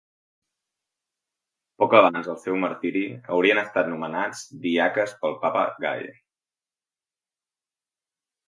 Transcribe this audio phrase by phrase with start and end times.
[1.83, 3.03] Poc abans del seu martiri
[3.35, 6.05] haurien estat nomenats diaques pel papa Gai.